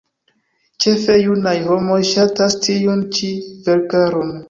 [0.85, 3.35] Ĉefe junaj homoj ŝatas tiun ĉi
[3.71, 4.39] verkaron.